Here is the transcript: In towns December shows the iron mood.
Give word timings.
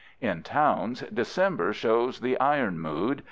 In 0.19 0.41
towns 0.41 1.01
December 1.13 1.73
shows 1.73 2.21
the 2.21 2.39
iron 2.39 2.79
mood. 2.79 3.19